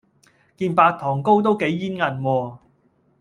[0.57, 2.57] 件白糖糕都幾煙韌喎